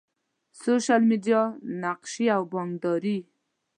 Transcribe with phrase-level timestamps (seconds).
[0.61, 1.41] سوشل میډیا،
[1.83, 3.17] نقشي او بانکداری